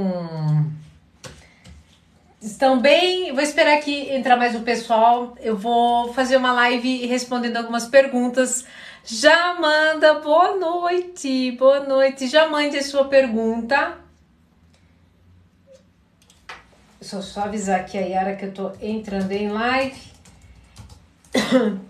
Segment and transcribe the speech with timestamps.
[2.39, 3.33] Estão bem?
[3.33, 5.35] Vou esperar aqui entrar mais o pessoal.
[5.41, 8.67] Eu vou fazer uma live respondendo algumas perguntas.
[9.03, 12.27] Já manda boa noite, boa noite.
[12.27, 13.97] Já mande a sua pergunta.
[17.01, 20.18] Só só avisar aqui a Yara que eu tô entrando em live.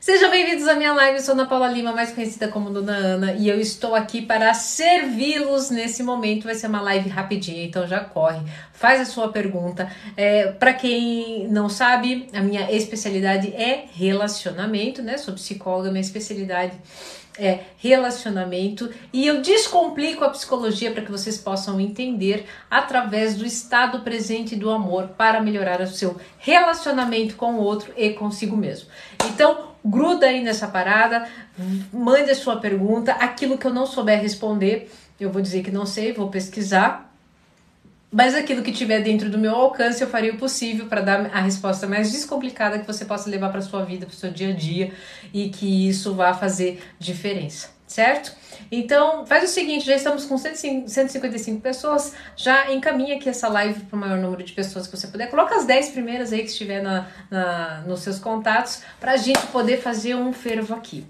[0.00, 1.18] Sejam bem-vindos à minha live.
[1.18, 4.52] Eu sou Ana Paula Lima, mais conhecida como Dona Ana, e eu estou aqui para
[4.54, 6.44] servi-los nesse momento.
[6.44, 8.40] Vai ser uma live rapidinha, então já corre,
[8.72, 9.90] faz a sua pergunta.
[10.16, 15.16] É, para quem não sabe, a minha especialidade é relacionamento, né?
[15.16, 16.72] Sou psicóloga, minha especialidade
[17.38, 24.00] é relacionamento e eu descomplico a psicologia para que vocês possam entender através do estado
[24.00, 28.88] presente do amor para melhorar o seu relacionamento com o outro e consigo mesmo.
[29.26, 31.28] Então, gruda aí nessa parada,
[31.92, 35.86] mande a sua pergunta, aquilo que eu não souber responder, eu vou dizer que não
[35.86, 37.07] sei, vou pesquisar
[38.10, 41.40] mas aquilo que tiver dentro do meu alcance, eu faria o possível para dar a
[41.40, 44.92] resposta mais descomplicada que você possa levar para sua vida, para seu dia a dia
[45.32, 48.32] e que isso vá fazer diferença, certo?
[48.72, 53.96] Então, faz o seguinte, já estamos com 155 pessoas, já encaminha aqui essa live para
[53.96, 55.28] o maior número de pessoas que você puder.
[55.28, 59.46] Coloca as 10 primeiras aí que estiver na, na nos seus contatos para a gente
[59.48, 61.06] poder fazer um fervo aqui.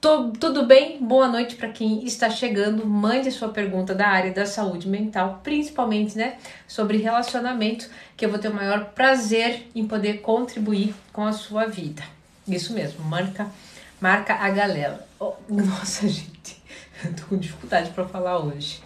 [0.00, 0.98] Tô, tudo bem?
[1.00, 2.86] Boa noite para quem está chegando.
[2.86, 6.36] Mande sua pergunta da área da saúde mental, principalmente, né,
[6.68, 11.66] sobre relacionamento, que eu vou ter o maior prazer em poder contribuir com a sua
[11.66, 12.04] vida.
[12.46, 13.48] Isso mesmo, marca,
[14.00, 15.04] marca a galera.
[15.18, 16.62] Oh, nossa, gente,
[17.04, 18.80] eu tô com dificuldade para falar hoje.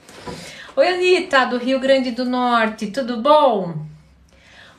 [0.74, 3.91] Oi, Anitta, do Rio Grande do Norte, tudo bom?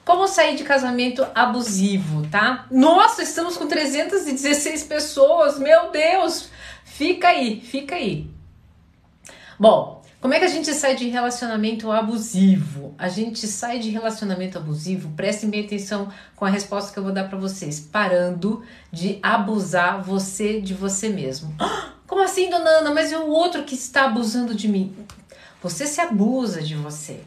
[0.05, 2.65] Como sair de casamento abusivo, tá?
[2.69, 6.49] Nossa, estamos com 316 pessoas, meu Deus!
[6.83, 8.29] Fica aí, fica aí.
[9.57, 12.93] Bom, como é que a gente sai de relacionamento abusivo?
[12.97, 17.11] A gente sai de relacionamento abusivo, prestem bem atenção com a resposta que eu vou
[17.11, 21.55] dar para vocês, parando de abusar você de você mesmo.
[22.07, 22.93] Como assim, dona Ana?
[22.93, 24.95] Mas é o outro que está abusando de mim.
[25.61, 27.21] Você se abusa de você.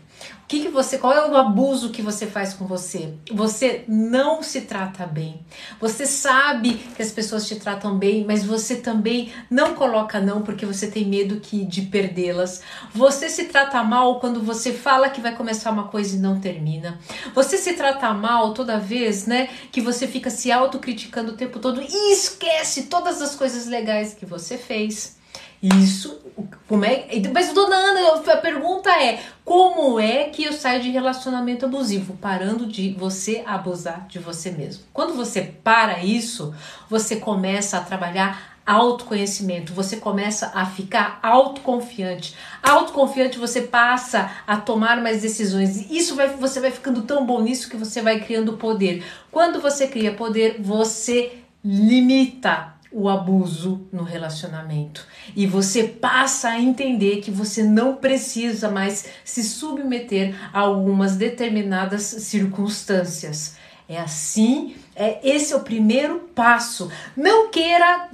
[0.47, 3.15] O que, que você, qual é o abuso que você faz com você?
[3.33, 5.45] Você não se trata bem.
[5.81, 10.65] Você sabe que as pessoas te tratam bem, mas você também não coloca não porque
[10.65, 12.63] você tem medo que de perdê-las.
[12.95, 17.01] Você se trata mal quando você fala que vai começar uma coisa e não termina.
[17.35, 21.83] Você se trata mal toda vez, né, que você fica se autocriticando o tempo todo
[21.83, 25.16] e esquece todas as coisas legais que você fez.
[25.63, 26.21] Isso,
[26.69, 27.07] como é?
[27.33, 32.17] Mas dona Ana, a pergunta é: como é que eu saio de relacionamento abusivo?
[32.17, 34.85] Parando de você abusar de você mesmo.
[34.93, 36.55] Quando você para isso,
[36.89, 42.35] você começa a trabalhar autoconhecimento, você começa a ficar autoconfiante.
[42.61, 45.89] Autoconfiante, você passa a tomar mais decisões.
[45.89, 49.05] Isso vai, você vai ficando tão bom nisso que você vai criando poder.
[49.31, 55.07] Quando você cria poder, você limita o abuso no relacionamento.
[55.37, 62.05] E você passa a entender que você não precisa mais se submeter a algumas determinadas
[62.05, 63.59] circunstâncias.
[63.87, 66.91] É assim, é esse é o primeiro passo.
[67.15, 68.09] Não queira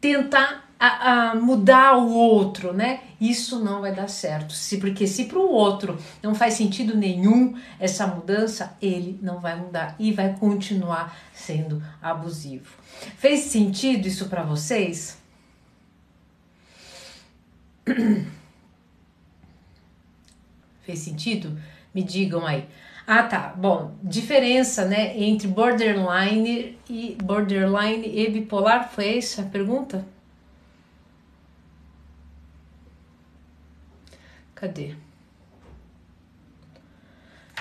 [0.00, 3.00] tentar a, a, mudar o outro, né?
[3.20, 4.52] Isso não vai dar certo.
[4.52, 9.56] Se, porque se para o outro não faz sentido nenhum essa mudança, ele não vai
[9.58, 12.76] mudar e vai continuar sendo abusivo.
[13.16, 15.18] Fez sentido isso para vocês?
[20.82, 21.58] Fez sentido?
[21.92, 22.68] Me digam aí.
[23.04, 23.54] Ah, tá.
[23.56, 30.04] Bom, diferença, né, entre borderline e borderline e bipolar foi essa a pergunta?
[34.58, 34.92] Cadê?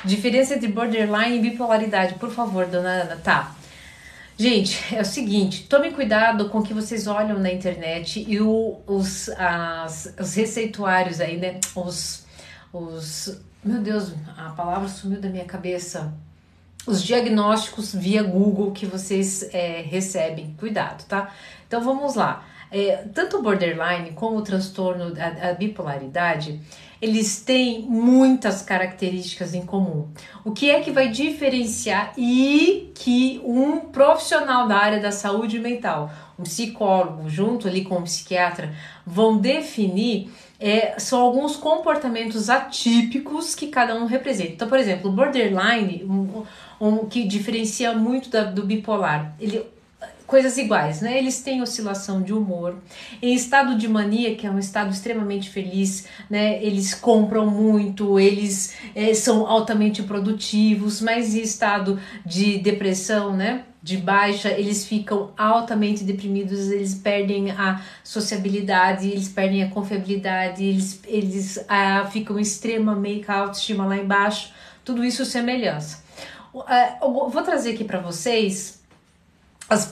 [0.03, 3.17] Diferença entre borderline e bipolaridade, por favor, dona Ana.
[3.17, 3.55] Tá.
[4.35, 8.79] Gente, é o seguinte, tome cuidado com o que vocês olham na internet e o,
[8.87, 11.59] os, as, os receituários aí, né?
[11.75, 12.25] Os,
[12.73, 13.41] os.
[13.63, 16.11] Meu Deus, a palavra sumiu da minha cabeça.
[16.87, 20.55] Os diagnósticos via Google que vocês é, recebem.
[20.57, 21.31] Cuidado, tá?
[21.67, 22.43] Então vamos lá.
[22.71, 26.59] É, tanto o borderline como o transtorno, a, a bipolaridade,
[27.01, 30.07] eles têm muitas características em comum.
[30.43, 36.11] O que é que vai diferenciar e que um profissional da área da saúde mental,
[36.37, 38.73] um psicólogo, junto ali com um psiquiatra,
[39.05, 44.53] vão definir é, são alguns comportamentos atípicos que cada um representa.
[44.53, 46.43] Então, por exemplo, o borderline, um,
[46.81, 49.63] um que diferencia muito da, do bipolar, ele
[50.27, 51.17] coisas iguais, né?
[51.17, 52.75] Eles têm oscilação de humor.
[53.21, 56.61] Em estado de mania, que é um estado extremamente feliz, né?
[56.61, 63.63] Eles compram muito, eles é, são altamente produtivos, mas em estado de depressão, né?
[63.81, 70.99] De baixa, eles ficam altamente deprimidos, eles perdem a sociabilidade, eles perdem a confiabilidade, eles,
[71.07, 74.51] eles ah, ficam extremamente autoestima lá embaixo.
[74.83, 76.03] Tudo isso semelhança.
[76.53, 78.76] Uh, vou trazer aqui para vocês
[79.69, 79.91] as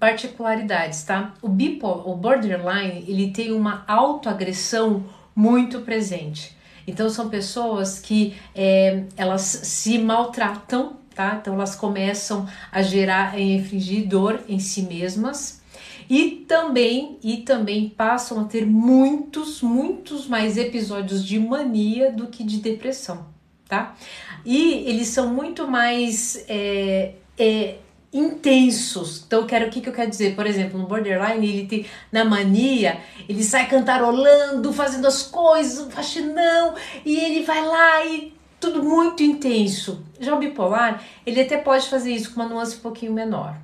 [0.00, 1.34] particularidades, tá?
[1.40, 5.04] O bipolar, o borderline, ele tem uma autoagressão
[5.34, 6.56] muito presente.
[6.86, 11.38] Então são pessoas que é, elas se maltratam, tá?
[11.40, 15.60] Então elas começam a gerar e infligir dor em si mesmas
[16.08, 22.44] e também e também passam a ter muitos, muitos mais episódios de mania do que
[22.44, 23.26] de depressão,
[23.68, 23.96] tá?
[24.44, 27.76] E eles são muito mais é, é,
[28.18, 29.24] intensos.
[29.26, 30.34] Então, eu quero o que, que eu quero dizer?
[30.34, 32.98] Por exemplo, no borderline, ele tem na mania,
[33.28, 36.74] ele sai cantarolando, fazendo as coisas, faxinão,
[37.04, 40.04] e ele vai lá e tudo muito intenso.
[40.18, 43.56] Já o bipolar, ele até pode fazer isso com uma nuance um pouquinho menor.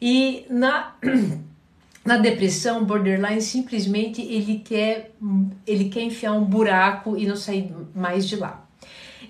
[0.00, 0.94] E na
[2.04, 5.12] na depressão, borderline simplesmente ele quer
[5.66, 8.66] ele quer enfiar um buraco e não sair mais de lá.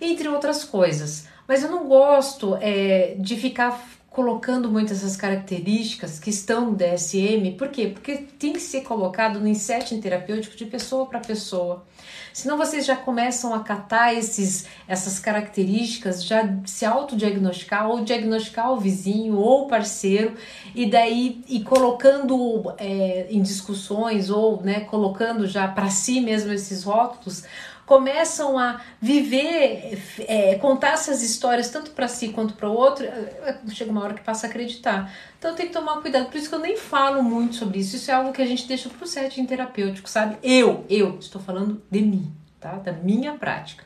[0.01, 1.29] Entre outras coisas.
[1.47, 3.79] Mas eu não gosto é, de ficar
[4.15, 7.89] colocando muitas essas características que estão no DSM, por quê?
[7.89, 11.85] Porque tem que ser colocado no setting terapêutico de pessoa para pessoa.
[12.33, 18.79] Senão vocês já começam a catar esses, essas características, já se autodiagnosticar ou diagnosticar o
[18.79, 20.37] vizinho ou o parceiro
[20.77, 26.85] e daí e colocando é, em discussões ou né, colocando já para si mesmo esses
[26.85, 27.43] rótulos
[27.87, 33.09] começam a viver, é, contar essas histórias tanto para si quanto para o outro, é,
[33.09, 35.13] é, chega uma hora que passa a acreditar.
[35.39, 37.97] Então tem que tomar cuidado, por isso que eu nem falo muito sobre isso.
[37.97, 40.37] Isso é algo que a gente deixa para o setting terapêutico, sabe?
[40.43, 42.73] Eu, eu estou falando de mim, tá?
[42.73, 43.85] Da minha prática.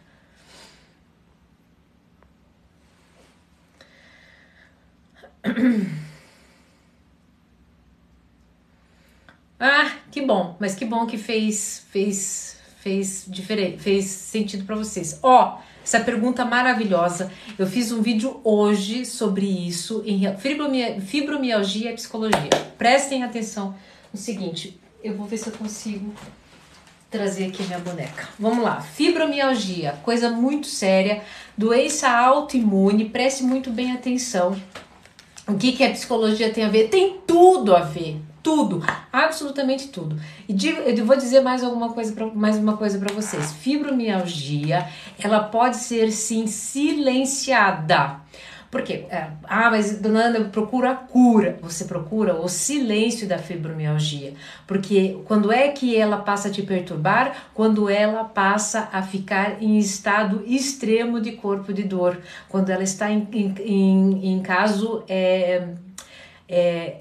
[9.60, 15.18] Ah, que bom, mas que bom que fez fez fez diferente, fez sentido para vocês.
[15.22, 17.30] Ó, oh, essa pergunta maravilhosa.
[17.58, 22.50] Eu fiz um vídeo hoje sobre isso em fibromialgia, e psicologia.
[22.76, 23.74] Prestem atenção
[24.12, 26.12] no seguinte, eu vou ver se eu consigo
[27.10, 28.28] trazer aqui minha boneca.
[28.38, 28.80] Vamos lá.
[28.80, 31.22] Fibromialgia, coisa muito séria,
[31.56, 34.60] doença autoimune, preste muito bem atenção.
[35.46, 36.88] O que, que a psicologia tem a ver?
[36.88, 38.82] Tem tudo a ver tudo,
[39.12, 40.18] absolutamente tudo.
[40.48, 43.52] E digo, eu vou dizer mais alguma coisa pra, mais uma coisa para vocês.
[43.52, 44.86] Fibromialgia,
[45.18, 48.20] ela pode ser sim silenciada.
[48.70, 49.06] Por quê?
[49.08, 51.58] É, ah, mas dona Ana, procura a cura.
[51.62, 54.34] Você procura o silêncio da fibromialgia.
[54.66, 57.48] Porque quando é que ela passa a te perturbar?
[57.54, 62.18] Quando ela passa a ficar em estado extremo de corpo de dor.
[62.46, 65.02] Quando ela está em, em, em, em caso.
[65.08, 65.68] É,
[66.48, 66.96] é,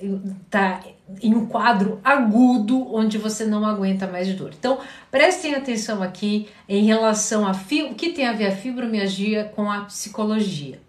[0.50, 0.82] tá
[1.22, 4.52] em um quadro agudo onde você não aguenta mais de dor.
[4.58, 9.72] Então, prestem atenção aqui em relação a o que tem a ver a fibromialgia com
[9.72, 10.80] a psicologia.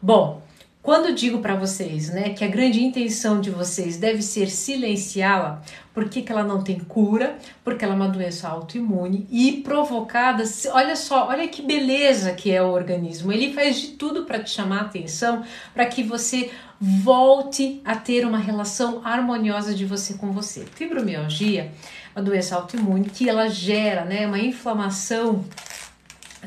[0.00, 0.42] Bom,
[0.84, 5.62] quando eu digo para vocês, né, que a grande intenção de vocês deve ser silenciá-la,
[5.94, 10.44] porque que ela não tem cura, porque ela é uma doença autoimune e provocada,
[10.74, 13.32] olha só, olha que beleza que é o organismo.
[13.32, 15.42] Ele faz de tudo para te chamar a atenção,
[15.72, 20.66] para que você volte a ter uma relação harmoniosa de você com você.
[20.74, 21.72] Fibromialgia,
[22.14, 25.46] uma doença autoimune que ela gera, né, uma inflamação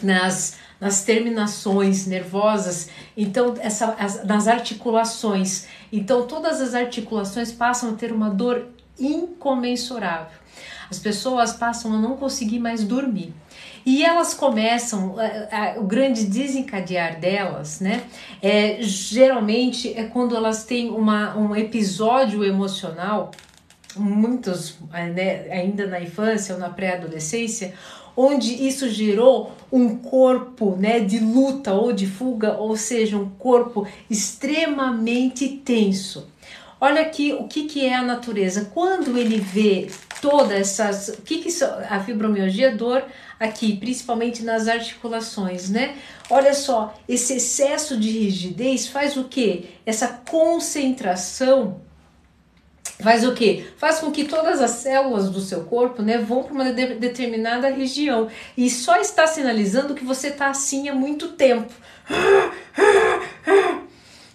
[0.04, 5.68] nas nas terminações nervosas, então essa, as, nas articulações.
[5.92, 8.68] Então todas as articulações passam a ter uma dor
[9.00, 10.38] incomensurável.
[10.90, 13.34] As pessoas passam a não conseguir mais dormir.
[13.86, 15.16] E elas começam,
[15.78, 18.04] o grande desencadear delas, né?
[18.42, 23.32] É, geralmente é quando elas têm uma, um episódio emocional,
[23.96, 27.74] muitos né, ainda na infância ou na pré-adolescência,
[28.18, 33.88] onde isso gerou um corpo né, de luta ou de fuga, ou seja, um corpo
[34.10, 36.28] extremamente tenso.
[36.82, 38.72] Olha aqui o que, que é a natureza.
[38.74, 39.90] Quando ele vê
[40.22, 41.10] todas essas.
[41.10, 41.70] O que, que são?
[41.90, 43.04] A fibromialgia, dor
[43.40, 45.96] aqui, principalmente nas articulações, né?
[46.30, 49.70] Olha só, esse excesso de rigidez faz o que?
[49.86, 51.82] Essa concentração
[53.02, 53.66] faz o que?
[53.78, 57.70] Faz com que todas as células do seu corpo né, vão para uma de determinada
[57.70, 61.72] região e só está sinalizando que você está assim há muito tempo.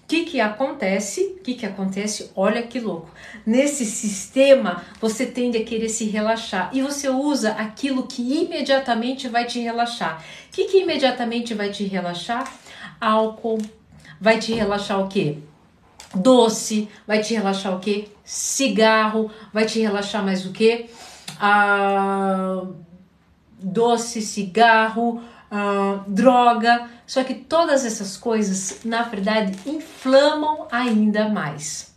[0.05, 1.37] O que, que acontece?
[1.39, 2.31] O que, que acontece?
[2.37, 3.11] Olha que louco.
[3.47, 9.47] Nesse sistema, você tende a querer se relaxar e você usa aquilo que imediatamente vai
[9.47, 10.23] te relaxar.
[10.49, 12.53] O que, que imediatamente vai te relaxar?
[13.01, 13.59] Álcool.
[14.21, 15.39] Vai te relaxar o quê?
[16.15, 16.89] Doce.
[17.07, 18.09] Vai te relaxar o quê?
[18.25, 19.31] Cigarro.
[19.53, 20.91] Vai te relaxar mais o quê?
[21.41, 22.65] Ah,
[23.59, 31.92] doce, cigarro, ah, droga só que todas essas coisas, na verdade, inflamam ainda mais.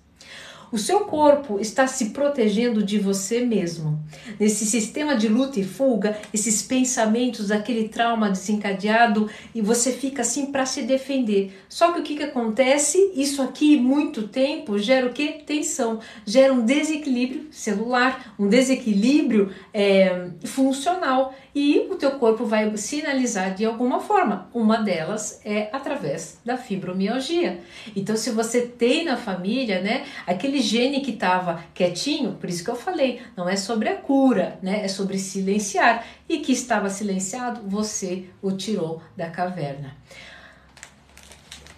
[0.75, 3.97] O seu corpo está se protegendo de você mesmo.
[4.37, 10.47] Nesse sistema de luta e fuga, esses pensamentos, aquele trauma desencadeado, e você fica assim
[10.47, 11.57] para se defender.
[11.69, 13.13] Só que o que, que acontece?
[13.15, 15.43] Isso aqui, muito tempo, gera o que?
[15.45, 23.55] Tensão, gera um desequilíbrio celular, um desequilíbrio é, funcional e o teu corpo vai sinalizar
[23.55, 24.49] de alguma forma.
[24.53, 27.61] Uma delas é através da fibromialgia.
[27.95, 32.69] Então, se você tem na família, né, aquele gene que estava quietinho, por isso que
[32.69, 37.61] eu falei, não é sobre a cura, né, é sobre silenciar e que estava silenciado,
[37.65, 39.95] você o tirou da caverna.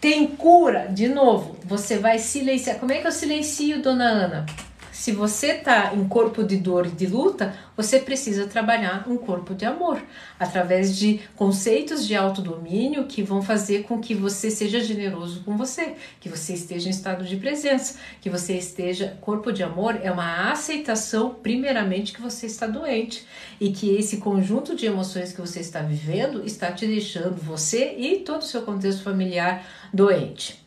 [0.01, 2.79] Tem cura, de novo, você vai silenciar.
[2.79, 4.45] Como é que eu silencio, dona Ana?
[4.97, 9.53] Se você está em corpo de dor e de luta, você precisa trabalhar um corpo
[9.53, 10.01] de amor,
[10.39, 15.93] através de conceitos de autodomínio que vão fazer com que você seja generoso com você,
[16.19, 19.15] que você esteja em estado de presença, que você esteja.
[19.21, 23.23] Corpo de amor é uma aceitação, primeiramente, que você está doente
[23.61, 28.21] e que esse conjunto de emoções que você está vivendo está te deixando você e
[28.21, 29.63] todo o seu contexto familiar
[29.93, 30.66] doente.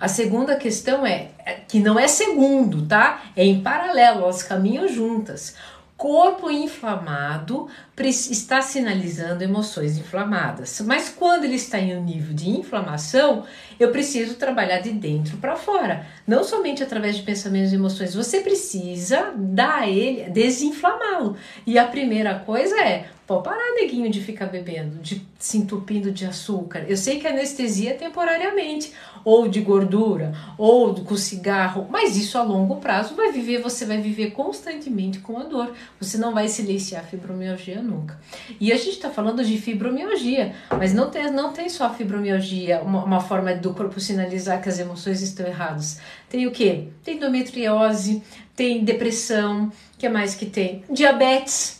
[0.00, 3.22] A segunda questão é, é que não é segundo, tá?
[3.36, 5.54] É em paralelo, elas caminham juntas.
[5.94, 13.44] Corpo inflamado está sinalizando emoções inflamadas, mas quando ele está em um nível de inflamação,
[13.78, 18.40] eu preciso trabalhar de dentro para fora, não somente através de pensamentos e emoções, você
[18.40, 21.36] precisa dar ele, desinflamá-lo.
[21.66, 26.26] E a primeira coisa é Pô, parar, neguinho, de ficar bebendo, de se entupindo de
[26.26, 26.84] açúcar.
[26.88, 28.92] Eu sei que anestesia é temporariamente,
[29.24, 33.98] ou de gordura, ou com cigarro, mas isso a longo prazo vai viver, você vai
[33.98, 35.72] viver constantemente com a dor.
[36.00, 38.18] Você não vai silenciar a fibromialgia nunca.
[38.58, 43.04] E a gente está falando de fibromialgia, mas não tem, não tem só fibromialgia, uma,
[43.04, 46.00] uma forma do corpo sinalizar que as emoções estão erradas.
[46.28, 46.88] Tem o que?
[47.04, 48.24] Tem endometriose,
[48.56, 50.82] tem depressão, que mais que tem?
[50.90, 51.79] Diabetes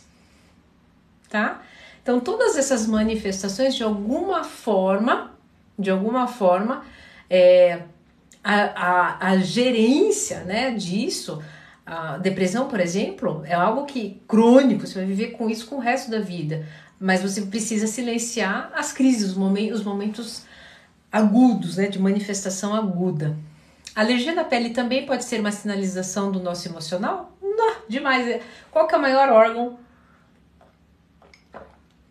[1.31, 1.61] tá?
[2.03, 5.31] Então, todas essas manifestações, de alguma forma,
[5.79, 6.83] de alguma forma,
[7.29, 7.83] é,
[8.43, 11.41] a, a, a gerência né, disso,
[11.85, 15.79] a depressão, por exemplo, é algo que crônico, você vai viver com isso com o
[15.79, 16.67] resto da vida.
[16.99, 20.43] Mas você precisa silenciar as crises, os momentos, os momentos
[21.11, 23.37] agudos, né, de manifestação aguda.
[23.95, 27.35] A alergia da pele também pode ser uma sinalização do nosso emocional?
[27.41, 28.41] Não, demais.
[28.71, 29.77] Qual que é o maior órgão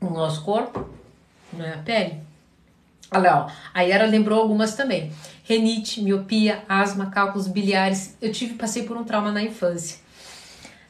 [0.00, 0.88] no nosso corpo,
[1.52, 2.21] não é a pele.
[3.12, 3.50] Olha lá, ó.
[3.75, 5.11] a Yara lembrou algumas também.
[5.42, 8.16] Renite, miopia, asma, cálculos biliares.
[8.21, 9.99] Eu tive, passei por um trauma na infância.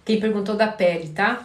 [0.05, 1.45] Quem perguntou da pele, tá?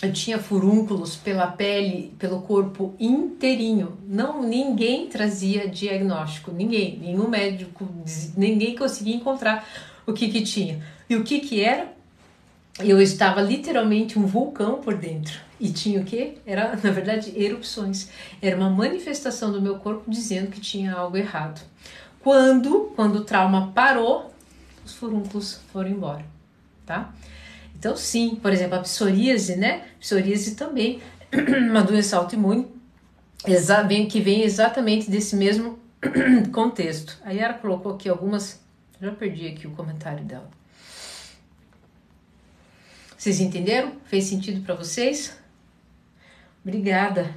[0.00, 3.98] Eu tinha furúnculos pela pele, pelo corpo inteirinho.
[4.06, 7.86] Não, ninguém trazia diagnóstico, ninguém, nenhum médico,
[8.36, 9.68] ninguém conseguia encontrar
[10.06, 10.80] o que que tinha.
[11.10, 11.97] E o que que era?
[12.80, 16.38] Eu estava literalmente um vulcão por dentro e tinha o que?
[16.46, 18.08] Era, na verdade, erupções.
[18.40, 21.60] Era uma manifestação do meu corpo dizendo que tinha algo errado.
[22.20, 24.32] Quando, quando o trauma parou,
[24.84, 26.24] os furúnculos foram embora,
[26.86, 27.12] tá?
[27.76, 29.84] Então, sim, por exemplo, a psoríase, né?
[30.00, 31.00] Psoríase também,
[31.70, 32.66] uma doença autoimune,
[34.08, 35.78] que vem exatamente desse mesmo
[36.52, 37.18] contexto.
[37.24, 38.60] A Yara colocou aqui algumas,
[39.00, 40.57] já perdi aqui o comentário dela.
[43.18, 43.94] Vocês entenderam?
[44.04, 45.36] Fez sentido para vocês?
[46.64, 47.34] Obrigada.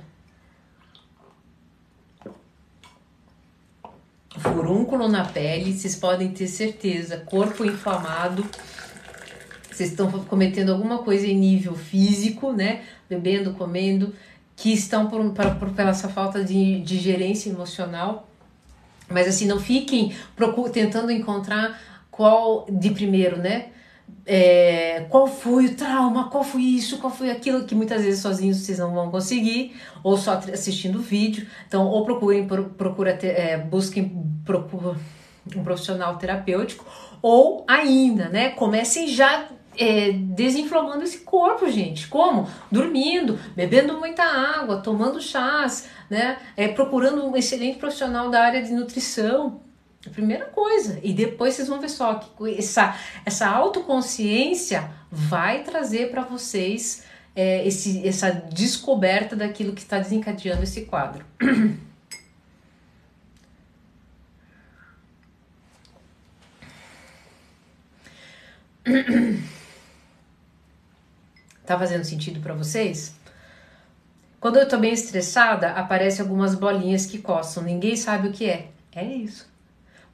[4.37, 7.17] Furúnculo na pele, vocês podem ter certeza.
[7.17, 8.45] Corpo inflamado.
[9.71, 12.83] Vocês estão cometendo alguma coisa em nível físico, né?
[13.09, 14.13] Bebendo, comendo,
[14.55, 18.29] que estão por, por, por essa falta de, de gerência emocional.
[19.09, 20.15] Mas assim, não fiquem
[20.71, 23.71] tentando encontrar qual de primeiro, né?
[24.25, 28.57] É, qual foi o trauma, qual foi isso, qual foi aquilo, que muitas vezes sozinhos
[28.57, 31.47] vocês não vão conseguir, ou só assistindo o vídeo.
[31.67, 34.95] Então, ou procurem, procura, é, busquem procura
[35.55, 36.85] um profissional terapêutico,
[37.21, 42.07] ou ainda, né, comecem já é, desinflamando esse corpo, gente.
[42.07, 42.47] Como?
[42.71, 46.37] Dormindo, bebendo muita água, tomando chás, né?
[46.57, 49.61] É, procurando um excelente profissional da área de nutrição.
[50.05, 50.99] A primeira coisa.
[51.03, 57.03] E depois vocês vão ver só que essa, essa autoconsciência vai trazer para vocês
[57.35, 61.25] é, esse, essa descoberta daquilo que está desencadeando esse quadro.
[71.63, 73.15] Tá fazendo sentido para vocês?
[74.39, 77.63] Quando eu tô bem estressada, aparecem algumas bolinhas que coçam.
[77.63, 78.71] Ninguém sabe o que é.
[78.91, 79.50] É isso.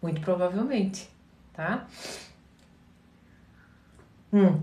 [0.01, 1.09] Muito provavelmente,
[1.53, 1.87] tá?
[4.31, 4.59] Hum.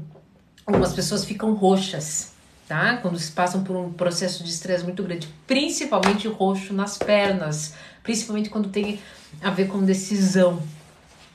[0.66, 2.32] Algumas pessoas ficam roxas,
[2.68, 2.96] tá?
[2.98, 8.48] Quando se passam por um processo de estresse muito grande, principalmente roxo nas pernas, principalmente
[8.48, 9.00] quando tem
[9.42, 10.62] a ver com decisão,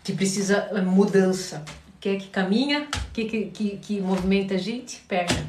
[0.03, 1.63] que precisa eh, mudança.
[1.99, 2.87] Quem é que caminha?
[3.13, 5.03] Que, que, que, que movimenta a gente?
[5.07, 5.47] Perna.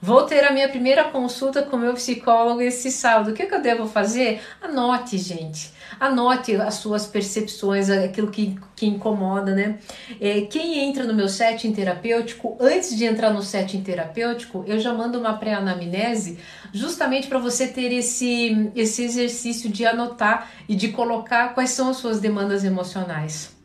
[0.00, 3.30] Vou ter a minha primeira consulta com meu psicólogo esse sábado.
[3.30, 4.40] O que, que eu devo fazer?
[4.60, 5.72] Anote, gente.
[5.98, 9.78] Anote as suas percepções, aquilo que, que incomoda, né?
[10.20, 14.92] É, quem entra no meu setting terapêutico, antes de entrar no setting terapêutico, eu já
[14.92, 16.38] mando uma pré-anamnese
[16.72, 21.96] justamente para você ter esse, esse exercício de anotar e de colocar quais são as
[21.96, 23.55] suas demandas emocionais.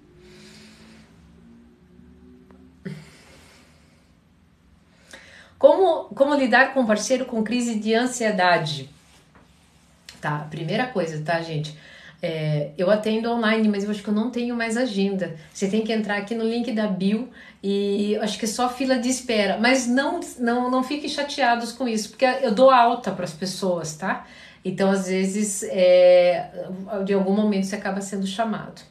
[5.61, 8.89] Como, como lidar com parceiro com crise de ansiedade?
[10.19, 11.77] Tá, primeira coisa, tá, gente?
[12.19, 15.35] É, eu atendo online, mas eu acho que eu não tenho mais agenda.
[15.53, 17.29] Você tem que entrar aqui no link da Bill
[17.61, 19.59] e acho que é só fila de espera.
[19.59, 23.95] Mas não, não, não fiquem chateados com isso, porque eu dou alta para as pessoas,
[23.95, 24.25] tá?
[24.65, 26.49] Então, às vezes, é,
[27.05, 28.81] de algum momento você acaba sendo chamado.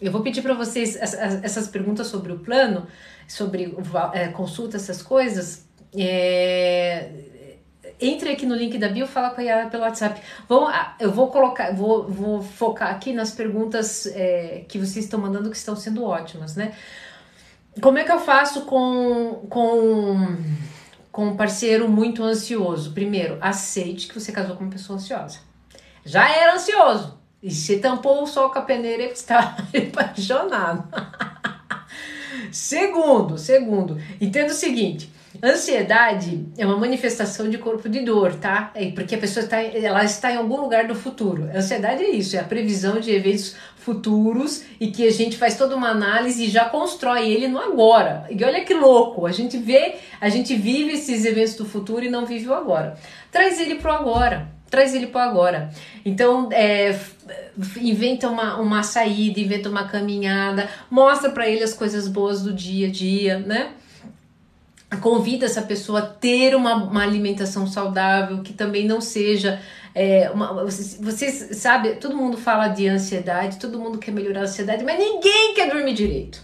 [0.00, 2.86] Eu vou pedir para vocês essas perguntas sobre o plano
[3.28, 3.76] sobre
[4.12, 5.66] é, consulta, essas coisas,
[5.96, 7.10] é,
[8.00, 10.20] entre aqui no link da bio, fala com a Yara pelo WhatsApp.
[10.48, 15.50] Vou, eu vou colocar, vou, vou focar aqui nas perguntas é, que vocês estão mandando
[15.50, 16.74] que estão sendo ótimas, né?
[17.80, 20.36] Como é que eu faço com, com,
[21.10, 22.92] com um parceiro muito ansioso?
[22.92, 25.38] Primeiro, aceite que você casou com uma pessoa ansiosa.
[26.04, 27.18] Já era ansioso.
[27.42, 29.56] E se tampou o sol com a peneira, ele está
[29.92, 30.88] apaixonado.
[32.54, 35.10] Segundo, segundo, entenda o seguinte:
[35.42, 38.70] ansiedade é uma manifestação de corpo de dor, tá?
[38.76, 41.50] É porque a pessoa está, ela está em algum lugar do futuro.
[41.52, 45.74] ansiedade é isso, é a previsão de eventos futuros e que a gente faz toda
[45.74, 48.24] uma análise e já constrói ele no agora.
[48.30, 52.08] E olha que louco, a gente vê, a gente vive esses eventos do futuro e
[52.08, 52.96] não vive o agora.
[53.32, 55.70] Traz ele pro agora traz ele para agora.
[56.04, 56.98] Então, é,
[57.80, 62.88] inventa uma, uma saída, inventa uma caminhada, mostra para ele as coisas boas do dia
[62.88, 63.70] a dia, né?
[65.00, 69.60] Convida essa pessoa a ter uma, uma alimentação saudável, que também não seja.
[69.94, 74.44] É, uma, vocês, vocês sabe, todo mundo fala de ansiedade, todo mundo quer melhorar a
[74.44, 76.42] ansiedade, mas ninguém quer dormir direito.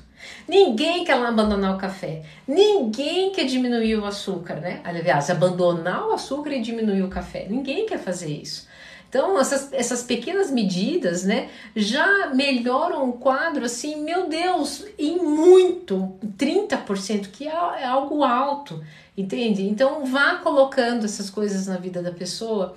[0.49, 2.23] Ninguém quer abandonar o café.
[2.47, 4.81] Ninguém quer diminuir o açúcar, né?
[4.85, 7.47] Aliás, abandonar o açúcar e diminuir o café.
[7.49, 8.69] Ninguém quer fazer isso.
[9.11, 16.17] Então, essas, essas pequenas medidas, né, já melhoram o quadro, assim, meu Deus, em muito,
[16.39, 18.81] 30%, que é, é algo alto,
[19.17, 19.67] entende?
[19.67, 22.77] Então, vá colocando essas coisas na vida da pessoa.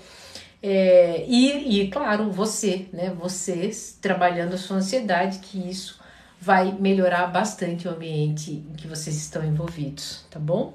[0.61, 3.13] É, e, e, claro, você, né?
[3.19, 3.69] Você
[4.01, 5.99] trabalhando a sua ansiedade, que isso
[6.43, 10.73] vai melhorar bastante o ambiente em que vocês estão envolvidos, tá bom?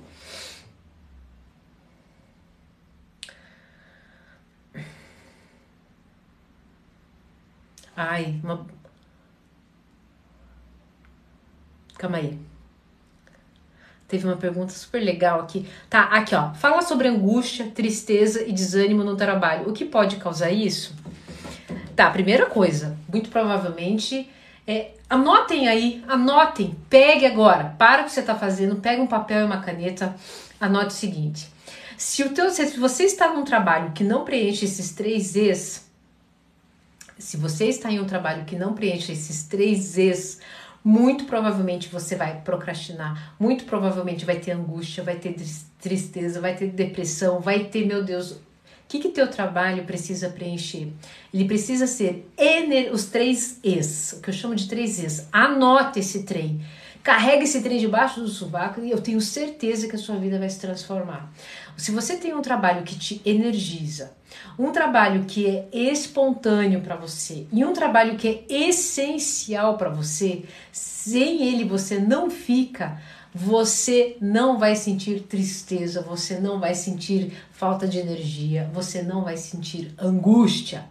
[7.94, 8.66] Ai, uma.
[11.98, 12.38] Calma aí.
[14.06, 15.68] Teve uma pergunta super legal aqui.
[15.90, 16.54] Tá, aqui ó.
[16.54, 19.68] Fala sobre angústia, tristeza e desânimo no trabalho.
[19.68, 20.94] O que pode causar isso?
[21.94, 24.30] Tá, primeira coisa, muito provavelmente
[24.68, 29.40] é, anotem aí, anotem, pegue agora, para o que você está fazendo, pegue um papel
[29.40, 30.14] e uma caneta,
[30.60, 31.50] anote o seguinte:
[31.96, 35.88] se, o teu, se você está num trabalho que não preenche esses três Z's,
[37.18, 40.38] se você está em um trabalho que não preenche esses três Z's,
[40.84, 45.34] muito provavelmente você vai procrastinar, muito provavelmente vai ter angústia, vai ter
[45.80, 48.38] tristeza, vai ter depressão, vai ter, meu Deus,
[48.88, 50.88] que que teu trabalho precisa preencher?
[51.32, 52.26] Ele precisa ser
[52.90, 55.28] os três E's, o que eu chamo de três E's.
[55.30, 56.64] Anote esse trem.
[57.02, 60.48] Carrega esse trem debaixo do sovaco e eu tenho certeza que a sua vida vai
[60.48, 61.32] se transformar.
[61.76, 64.12] Se você tem um trabalho que te energiza,
[64.58, 70.44] um trabalho que é espontâneo para você e um trabalho que é essencial para você,
[70.72, 73.00] sem ele você não fica,
[73.34, 79.36] você não vai sentir tristeza, você não vai sentir falta de energia, você não vai
[79.36, 80.84] sentir angústia.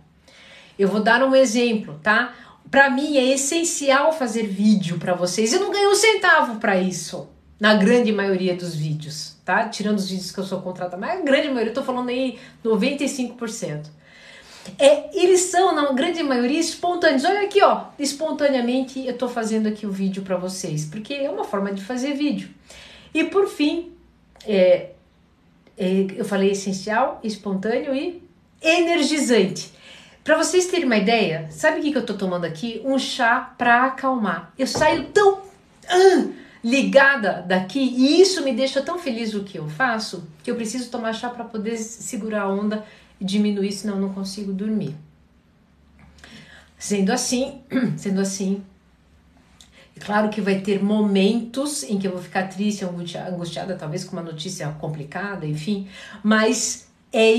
[0.77, 2.33] Eu vou dar um exemplo, tá?
[2.69, 5.51] Para mim é essencial fazer vídeo para vocês.
[5.51, 7.27] Eu não ganho um centavo para isso,
[7.59, 9.67] na grande maioria dos vídeos, tá?
[9.69, 12.37] Tirando os vídeos que eu sou contratada, mas a grande maioria, eu tô falando aí
[12.63, 13.96] 95%.
[14.77, 17.23] É, eles são, na grande maioria, espontâneos.
[17.23, 21.43] Olha aqui, ó, espontaneamente eu tô fazendo aqui o vídeo para vocês, porque é uma
[21.43, 22.49] forma de fazer vídeo.
[23.13, 23.91] E por fim,
[24.45, 24.91] é,
[25.77, 28.21] é, eu falei essencial, espontâneo e
[28.61, 29.71] energizante.
[30.23, 32.81] Para vocês terem uma ideia, sabe o que, que eu tô tomando aqui?
[32.83, 34.51] Um chá para acalmar.
[34.57, 35.41] Eu saio tão
[36.63, 40.89] ligada daqui e isso me deixa tão feliz o que eu faço que eu preciso
[40.89, 42.83] tomar chá para poder segurar a onda
[43.19, 44.95] diminuir, senão não consigo dormir.
[46.77, 47.61] Sendo assim,
[47.97, 48.63] sendo assim,
[49.95, 54.15] é claro que vai ter momentos em que eu vou ficar triste, angustiada, talvez com
[54.15, 55.87] uma notícia complicada, enfim,
[56.23, 57.33] mas é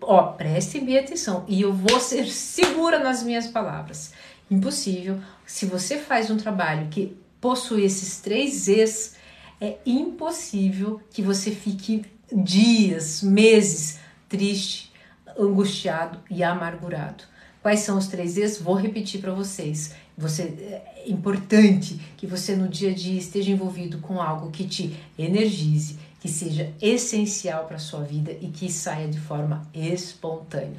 [0.00, 4.12] ó, prestem bem atenção e eu vou ser segura nas minhas palavras.
[4.50, 5.18] Impossível.
[5.46, 9.16] Se você faz um trabalho que possui esses três Z's,
[9.60, 14.92] é impossível que você fique dias, meses triste,
[15.38, 17.24] angustiado e amargurado.
[17.62, 18.58] Quais são os três Z's?
[18.58, 19.94] Vou repetir para vocês.
[20.18, 24.94] Você é importante que você no dia a dia esteja envolvido com algo que te
[25.18, 30.76] energize, que seja essencial para a sua vida e que saia de forma espontânea.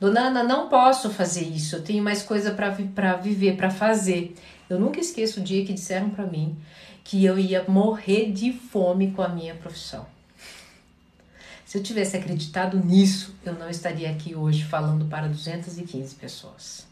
[0.00, 4.34] Dona Ana, não posso fazer isso, eu tenho mais coisa para viver, para fazer.
[4.68, 6.56] Eu nunca esqueço o dia que disseram para mim
[7.04, 10.13] que eu ia morrer de fome com a minha profissão.
[11.74, 16.86] Se eu tivesse acreditado nisso, eu não estaria aqui hoje falando para 215 pessoas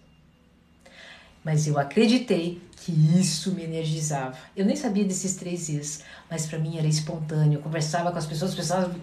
[1.45, 4.37] mas eu acreditei que isso me energizava.
[4.57, 7.59] Eu nem sabia desses três Is, mas para mim era espontâneo.
[7.59, 8.57] Eu conversava com as pessoas,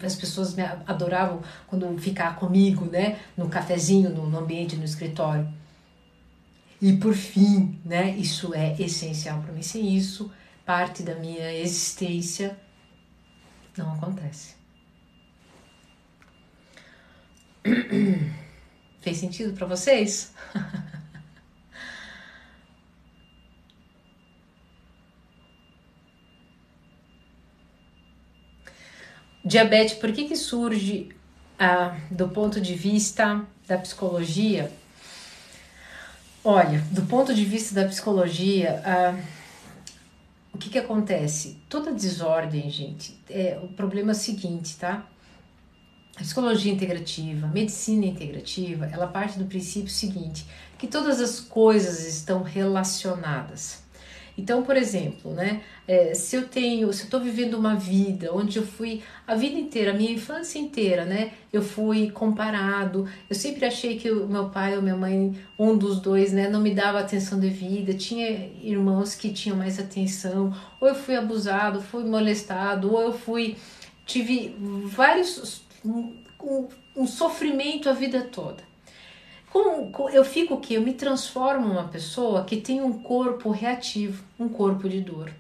[0.04, 5.48] as pessoas me adoravam quando ficar comigo, né, no cafezinho, no, ambiente, no escritório.
[6.82, 9.62] E por fim, né, isso é essencial para mim.
[9.62, 10.32] Sem isso,
[10.66, 12.58] parte da minha existência
[13.78, 14.59] não acontece.
[19.02, 20.34] Fez sentido para vocês?
[29.44, 31.10] Diabetes, por que, que surge
[31.58, 34.72] ah, do ponto de vista da psicologia?
[36.44, 39.18] Olha, do ponto de vista da psicologia, ah,
[40.54, 41.58] o que, que acontece?
[41.70, 45.08] Toda desordem, gente, é, o problema é o seguinte, tá?
[46.20, 50.46] A psicologia integrativa, a medicina integrativa, ela parte do princípio seguinte,
[50.78, 53.82] que todas as coisas estão relacionadas.
[54.38, 58.58] Então, por exemplo, né, é, se eu tenho, se eu estou vivendo uma vida onde
[58.58, 63.66] eu fui a vida inteira, a minha infância inteira, né, eu fui comparado, eu sempre
[63.66, 67.00] achei que o meu pai ou minha mãe, um dos dois, né, não me dava
[67.00, 73.02] atenção devida, tinha irmãos que tinham mais atenção, ou eu fui abusado, fui molestado, ou
[73.02, 73.58] eu fui,
[74.06, 74.56] tive
[74.86, 78.64] vários, um, um sofrimento a vida toda.
[79.52, 80.76] Com, eu fico que?
[80.76, 85.32] Eu me transformo uma pessoa que tem um corpo reativo, um corpo de dor.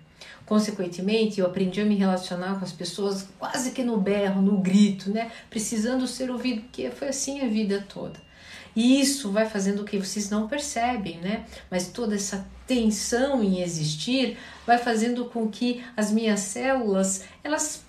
[0.45, 5.12] Consequentemente, eu aprendi a me relacionar com as pessoas quase que no berro, no grito,
[5.12, 5.32] né?
[5.47, 8.19] Precisando ser ouvido, porque foi assim a vida toda.
[8.75, 11.45] E isso vai fazendo o que vocês não percebem, né?
[11.69, 17.84] Mas toda essa tensão em existir vai fazendo com que as minhas células, elas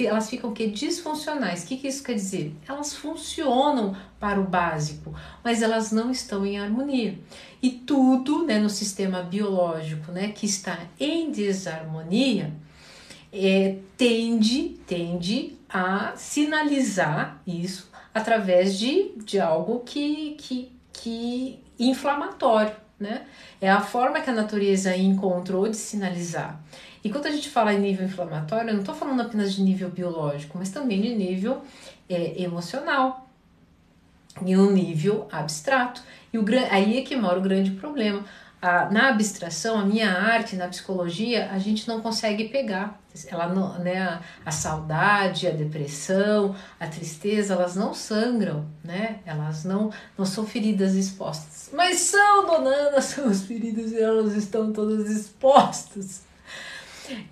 [0.00, 0.66] elas ficam que?
[0.68, 1.64] Disfuncionais.
[1.64, 2.54] O que, que isso quer dizer?
[2.68, 7.18] Elas funcionam para o básico, mas elas não estão em harmonia.
[7.62, 12.52] E tudo né, no sistema biológico né, que está em desarmonia
[13.32, 22.76] é, tende, tende a sinalizar isso através de, de algo que, que, que inflamatório.
[23.00, 23.22] Né?
[23.60, 26.62] É a forma que a natureza encontrou de sinalizar.
[27.04, 29.90] E quando a gente fala em nível inflamatório, eu não estou falando apenas de nível
[29.90, 31.62] biológico, mas também de nível
[32.08, 33.28] é, emocional,
[34.40, 36.02] em um nível abstrato.
[36.32, 38.24] E o, aí é que mora o grande problema.
[38.60, 43.00] a, na abstração, a minha arte, na psicologia, a gente não consegue pegar.
[43.26, 49.18] Ela não, né, a, a, saudade, a depressão, a tristeza, elas não sangram, né?
[49.26, 51.68] Elas não, não são feridas expostas.
[51.74, 56.22] Mas são, dona são as feridas e elas estão todas expostas.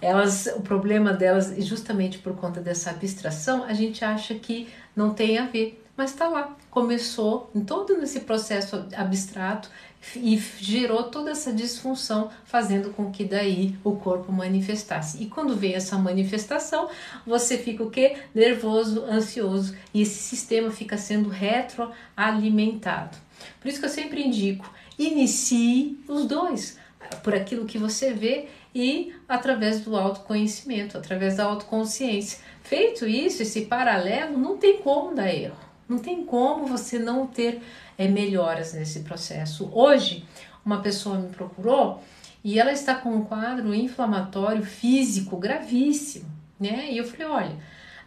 [0.00, 5.38] Elas, o problema delas, justamente por conta dessa abstração, a gente acha que não tem
[5.38, 6.56] a ver, mas está lá.
[6.70, 9.70] Começou em todo esse processo abstrato
[10.16, 15.22] e gerou toda essa disfunção, fazendo com que daí o corpo manifestasse.
[15.22, 16.88] E quando vem essa manifestação,
[17.26, 18.16] você fica o quê?
[18.35, 23.16] Nervoso, ansioso, e esse sistema fica sendo retroalimentado.
[23.61, 26.78] Por isso que eu sempre indico, inicie os dois,
[27.22, 32.38] por aquilo que você vê e através do autoconhecimento, através da autoconsciência.
[32.62, 35.56] Feito isso, esse paralelo, não tem como dar erro.
[35.88, 37.61] Não tem como você não ter
[37.98, 39.68] é, melhoras nesse processo.
[39.72, 40.24] Hoje,
[40.64, 42.02] uma pessoa me procurou
[42.44, 46.88] e ela está com um quadro inflamatório físico gravíssimo, né?
[46.90, 47.56] E eu falei, olha,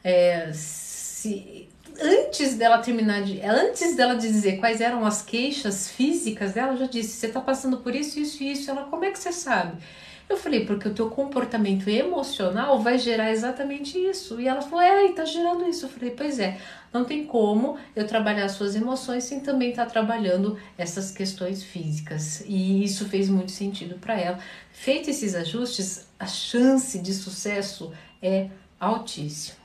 [0.03, 6.73] é, se antes dela terminar de, antes dela dizer quais eram as queixas físicas dela,
[6.73, 8.71] eu já disse, você está passando por isso, isso e isso.
[8.71, 9.77] Ela, como é que você sabe?
[10.29, 14.39] Eu falei, porque o teu comportamento emocional vai gerar exatamente isso.
[14.39, 15.85] E ela falou, é, tá gerando isso.
[15.85, 16.59] Eu falei, pois é,
[16.91, 22.43] não tem como eu trabalhar suas emoções sem também estar tá trabalhando essas questões físicas.
[22.47, 24.39] E isso fez muito sentido para ela.
[24.71, 29.61] Feito esses ajustes, a chance de sucesso é altíssima.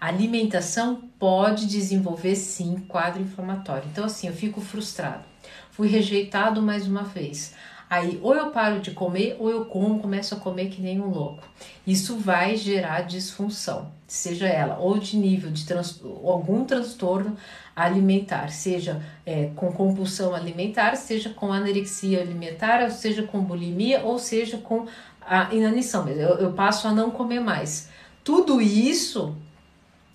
[0.00, 3.88] A alimentação pode desenvolver sim quadro inflamatório.
[3.90, 5.33] Então, assim, eu fico frustrado
[5.74, 7.52] fui rejeitado mais uma vez.
[7.90, 11.08] Aí, ou eu paro de comer, ou eu como, começo a comer que nem um
[11.08, 11.42] louco.
[11.86, 17.36] Isso vai gerar disfunção, seja ela ou de nível de trans, algum transtorno
[17.74, 24.18] alimentar, seja é, com compulsão alimentar, seja com anorexia alimentar, ou seja com bulimia, ou
[24.18, 24.86] seja com
[25.20, 26.08] a inanição.
[26.08, 27.90] Eu, eu passo a não comer mais.
[28.22, 29.36] Tudo isso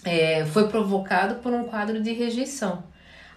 [0.06, 2.84] é, foi provocado por um quadro de rejeição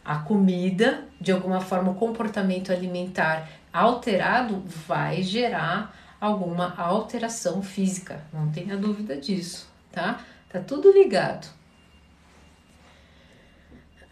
[0.05, 8.51] a comida, de alguma forma, o comportamento alimentar alterado vai gerar alguma alteração física, não
[8.51, 10.21] tenha dúvida disso, tá?
[10.49, 11.49] Tá tudo ligado.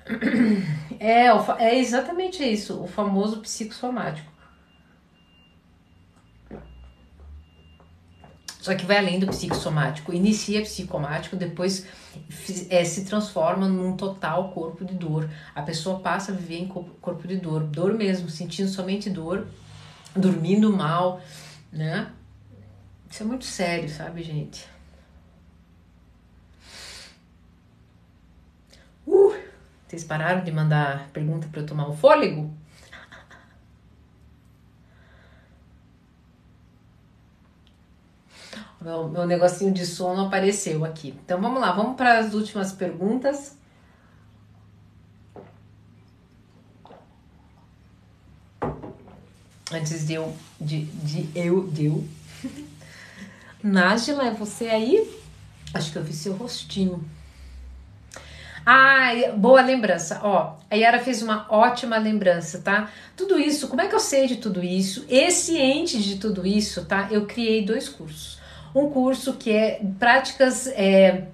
[1.03, 4.30] É, é exatamente isso, o famoso psicossomático.
[8.61, 11.87] Só que vai além do psicossomático, inicia psicomático, depois
[12.68, 15.31] é, se transforma num total corpo de dor.
[15.55, 19.46] A pessoa passa a viver em corpo de dor, dor mesmo, sentindo somente dor,
[20.14, 21.23] dormindo mal,
[21.73, 22.11] né?
[23.11, 24.66] Isso é muito sério, sabe, gente?
[29.07, 29.35] Uh,
[29.88, 32.55] vocês pararam de mandar pergunta para eu tomar o fôlego?
[38.81, 41.14] Meu, meu negocinho de sono apareceu aqui.
[41.23, 43.59] Então vamos lá, vamos para as últimas perguntas.
[49.71, 50.35] Antes de eu.
[50.59, 51.64] De, de eu.
[51.64, 52.09] Deu.
[53.62, 55.21] Nájila, é você aí?
[55.75, 57.05] Acho que eu vi seu rostinho.
[58.64, 60.21] Ah, boa lembrança.
[60.23, 62.90] Ó, a Yara fez uma ótima lembrança, tá?
[63.14, 65.05] Tudo isso, como é que eu sei de tudo isso?
[65.09, 67.09] E ciente de tudo isso, tá?
[67.11, 68.39] Eu criei dois cursos
[68.74, 71.24] um curso que é práticas, é,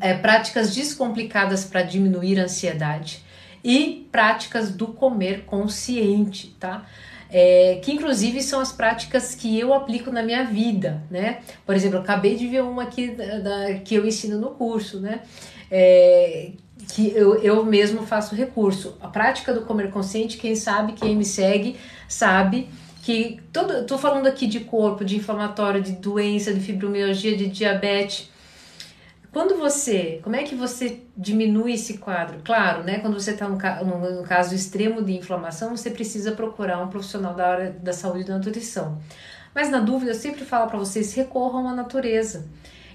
[0.00, 3.24] é práticas descomplicadas para diminuir a ansiedade
[3.64, 6.86] e práticas do comer consciente, tá?
[7.28, 11.40] É, que inclusive são as práticas que eu aplico na minha vida, né?
[11.64, 15.22] Por exemplo, acabei de ver uma aqui da, da que eu ensino no curso, né?
[15.68, 16.52] É,
[16.92, 18.96] que eu, eu mesmo faço recurso.
[19.00, 21.76] A prática do comer consciente, quem sabe, quem me segue,
[22.08, 22.68] sabe
[23.06, 28.28] que todo, tô falando aqui de corpo, de inflamatório, de doença, de fibromialgia, de diabetes.
[29.30, 32.40] Quando você, como é que você diminui esse quadro?
[32.42, 32.98] Claro, né?
[32.98, 37.70] Quando você está num caso extremo de inflamação, você precisa procurar um profissional da área
[37.70, 39.00] da saúde e da nutrição.
[39.54, 42.48] Mas na dúvida, eu sempre falo para vocês recorram à natureza.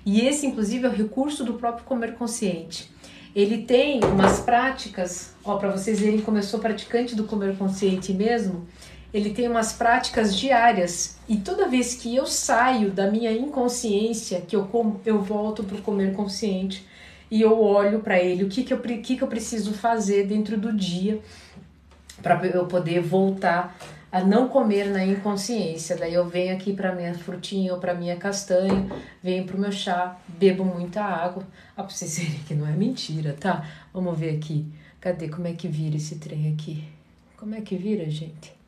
[0.05, 2.91] E esse, inclusive, é o recurso do próprio comer consciente.
[3.33, 8.11] Ele tem umas práticas, ó, para vocês verem como eu sou praticante do comer consciente
[8.11, 8.67] mesmo
[9.13, 14.55] ele tem umas práticas diárias e toda vez que eu saio da minha inconsciência, que
[14.55, 16.85] eu, como, eu volto para o comer consciente
[17.29, 20.57] e eu olho para ele, o que, que, eu, que, que eu preciso fazer dentro
[20.57, 21.19] do dia
[22.21, 23.77] para eu poder voltar
[24.11, 25.95] a não comer na inconsciência.
[25.95, 28.87] Daí eu venho aqui para minha frutinha ou para minha castanha,
[29.23, 31.47] venho pro meu chá, bebo muita água.
[31.75, 33.65] Ah, pra vocês verem que não é mentira, tá?
[33.93, 34.65] Vamos ver aqui.
[34.99, 35.29] Cadê?
[35.29, 36.83] Como é que vira esse trem aqui?
[37.37, 38.60] Como é que vira, gente?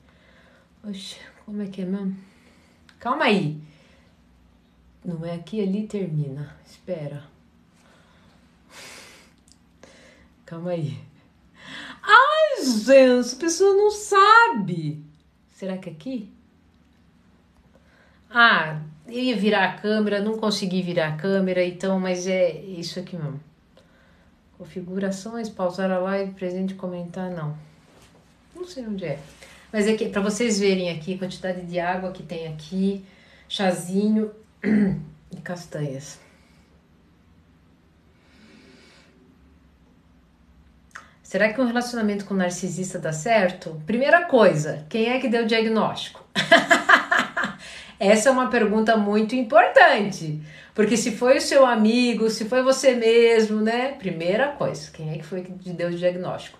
[0.86, 2.18] Oxe, como é que é mesmo?
[3.00, 3.58] Calma aí.
[5.04, 6.56] Não é aqui, ali termina.
[6.66, 7.24] Espera.
[10.46, 11.00] Calma aí.
[12.02, 15.02] Ai, gente, a pessoa não sabe.
[15.54, 16.30] Será que é aqui?
[18.30, 23.00] Ah, eu ia virar a câmera, não consegui virar a câmera, então, mas é isso
[23.00, 23.40] aqui mesmo.
[24.58, 27.58] Configurações, pausar a live, presente, comentar, não.
[28.54, 29.20] Não sei onde é.
[29.74, 33.04] Mas é que para vocês verem aqui a quantidade de água que tem aqui,
[33.50, 34.32] chazinho
[34.64, 36.20] e castanhas.
[41.24, 43.82] Será que um relacionamento com um narcisista dá certo?
[43.88, 46.24] Primeira coisa, quem é que deu o diagnóstico?
[48.00, 50.40] Essa é uma pergunta muito importante.
[50.76, 53.94] Porque se foi o seu amigo, se foi você mesmo, né?
[53.94, 56.60] Primeira coisa, quem é que foi que deu o diagnóstico?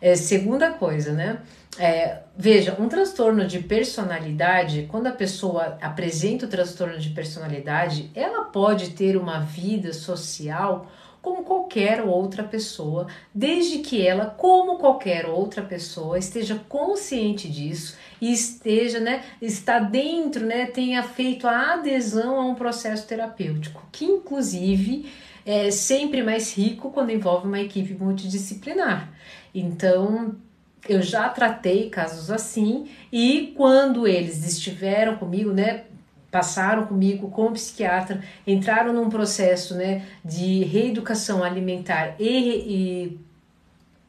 [0.00, 1.38] É, segunda coisa, né?
[1.78, 8.44] É, veja, um transtorno de personalidade, quando a pessoa apresenta o transtorno de personalidade, ela
[8.46, 10.90] pode ter uma vida social
[11.22, 18.32] como qualquer outra pessoa, desde que ela, como qualquer outra pessoa, esteja consciente disso e
[18.32, 25.10] esteja, né, está dentro, né, tenha feito a adesão a um processo terapêutico, que inclusive
[25.44, 29.12] é sempre mais rico quando envolve uma equipe multidisciplinar.
[29.54, 30.36] Então,
[30.86, 35.84] eu já tratei casos assim e quando eles estiveram comigo, né,
[36.30, 43.20] passaram comigo com o psiquiatra, entraram num processo né, de reeducação alimentar e, e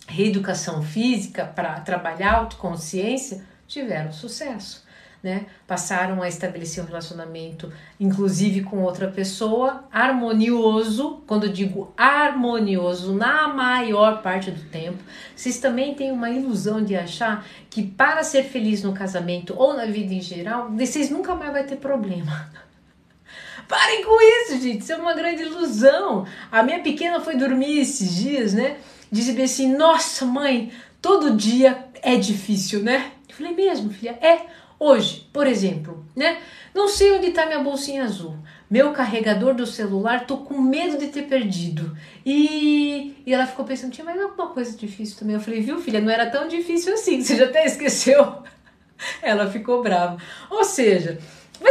[0.07, 4.88] reeducação física para trabalhar autoconsciência, tiveram sucesso
[5.21, 5.47] né?
[5.67, 11.21] Passaram a estabelecer um relacionamento, inclusive com outra pessoa, harmonioso.
[11.27, 14.97] Quando eu digo harmonioso, na maior parte do tempo,
[15.35, 19.85] vocês também têm uma ilusão de achar que para ser feliz no casamento ou na
[19.85, 22.49] vida em geral, vocês nunca mais vai ter problema.
[23.67, 24.81] Parem com isso, gente.
[24.81, 26.25] Isso é uma grande ilusão.
[26.51, 28.77] A minha pequena foi dormir esses dias, né?
[29.11, 33.11] Dizia assim: Nossa, mãe, todo dia é difícil, né?
[33.27, 34.17] Eu falei: Mesmo, filha?
[34.21, 34.58] É.
[34.79, 36.37] Hoje, por exemplo, né?
[36.73, 38.37] Não sei onde está minha bolsinha azul.
[38.69, 41.97] Meu carregador do celular, tô com medo de ter perdido.
[42.25, 45.35] E, e ela ficou pensando, tinha mais alguma coisa difícil também.
[45.35, 48.41] Eu falei, viu, filha, não era tão difícil assim, você já até esqueceu.
[49.21, 50.17] Ela ficou brava.
[50.49, 51.19] Ou seja,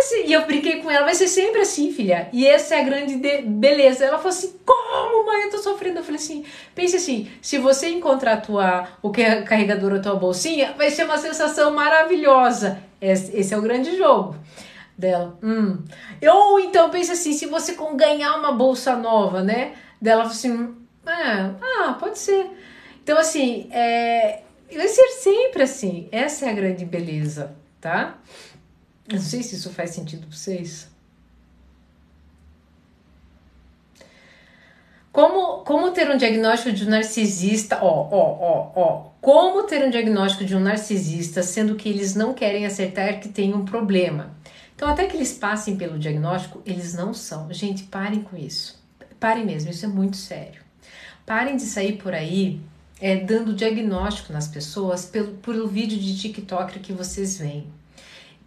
[0.02, 2.28] ser, e eu brinquei com ela, vai ser sempre assim, filha.
[2.32, 4.04] E essa é a grande de, beleza.
[4.04, 5.44] Ela falou assim: como, mãe?
[5.44, 5.98] Eu tô sofrendo.
[5.98, 10.00] Eu falei assim: pense assim, se você encontrar a tua, o que é carregador da
[10.00, 12.78] tua bolsinha, vai ser uma sensação maravilhosa.
[13.00, 14.36] Esse, é o grande jogo
[14.96, 15.38] dela.
[15.42, 15.78] Hum.
[16.22, 19.72] Ou então pense assim: se você ganhar uma bolsa nova, né?
[20.00, 20.74] Dela assim:
[21.06, 22.46] ah, ah, pode ser.
[23.02, 26.08] Então, assim, é, vai ser sempre assim.
[26.12, 28.18] Essa é a grande beleza, tá?
[29.08, 30.88] Eu não sei se isso faz sentido para vocês.
[35.10, 37.78] Como, como ter um diagnóstico de um narcisista?
[37.82, 39.10] Ó, ó, ó, ó.
[39.20, 43.54] Como ter um diagnóstico de um narcisista, sendo que eles não querem acertar que tem
[43.54, 44.30] um problema?
[44.76, 47.52] Então, até que eles passem pelo diagnóstico, eles não são.
[47.52, 48.80] Gente, parem com isso.
[49.18, 50.62] Parem mesmo, isso é muito sério.
[51.26, 52.60] Parem de sair por aí
[53.00, 57.66] é, dando diagnóstico nas pessoas pelo, pelo vídeo de TikTok que vocês veem.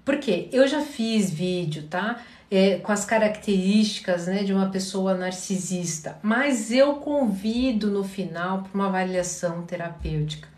[0.04, 2.22] Porque eu já fiz vídeo, tá?
[2.50, 8.72] É, com as características né, de uma pessoa narcisista, mas eu convido no final para
[8.74, 10.50] uma avaliação terapêutica.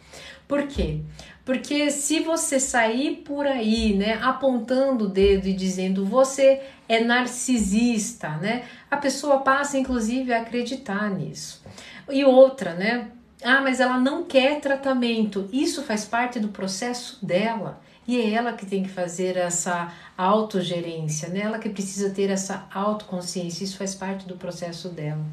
[0.48, 1.02] Por quê?
[1.46, 8.30] Porque se você sair por aí, né, apontando o dedo e dizendo você é narcisista,
[8.38, 11.64] né, a pessoa passa inclusive a acreditar nisso.
[12.10, 13.10] E outra, né,
[13.44, 15.50] ah, mas ela não quer tratamento.
[15.52, 17.82] Isso faz parte do processo dela.
[18.08, 21.42] E é ela que tem que fazer essa autogerência, né?
[21.42, 25.24] ela que precisa ter essa autoconsciência, isso faz parte do processo dela.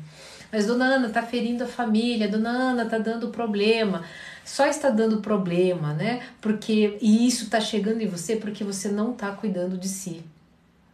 [0.52, 4.02] Mas Dona Ana está ferindo a família, Dona Ana está dando problema.
[4.44, 6.22] Só está dando problema, né?
[6.40, 10.24] Porque e isso está chegando em você porque você não está cuidando de si.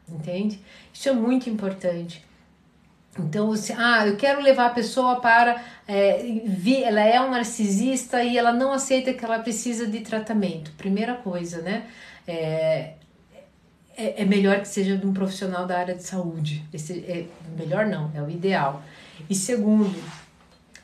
[0.07, 0.61] Entende?
[0.93, 2.26] Isso é muito importante.
[3.19, 5.63] Então, você, ah, eu quero levar a pessoa para.
[5.89, 10.71] É, vi, ela é um narcisista e ela não aceita que ela precisa de tratamento.
[10.73, 11.87] Primeira coisa, né?
[12.27, 12.95] É,
[13.97, 16.65] é, é melhor que seja de um profissional da área de saúde.
[16.73, 17.27] Esse, é,
[17.57, 18.83] melhor não, é o ideal.
[19.31, 19.97] E segundo,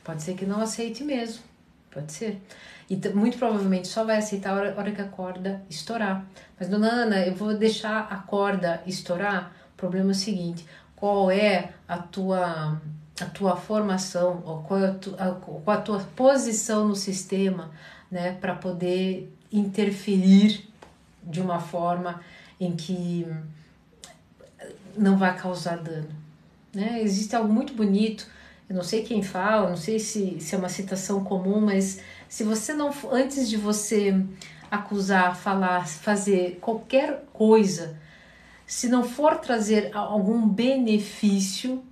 [0.03, 1.42] pode ser que não aceite mesmo.
[1.90, 2.40] Pode ser.
[2.88, 6.25] E muito provavelmente só vai aceitar a hora, hora que a corda estourar.
[6.59, 9.55] Mas, dona Ana, eu vou deixar a corda estourar.
[9.74, 10.66] O problema é o seguinte:
[11.03, 12.80] qual é a tua,
[13.20, 17.72] a tua formação, ou qual é a, tu, a, qual a tua posição no sistema,
[18.09, 20.64] né, para poder interferir
[21.20, 22.20] de uma forma
[22.61, 23.26] em que
[24.96, 26.11] não vai causar dano.
[26.72, 27.03] Né?
[27.03, 28.24] Existe algo muito bonito,
[28.70, 31.98] eu não sei quem fala, não sei se, se é uma citação comum, mas
[32.28, 34.24] se você não, antes de você
[34.70, 38.00] acusar, falar, fazer qualquer coisa,
[38.73, 41.85] se não for trazer algum benefício,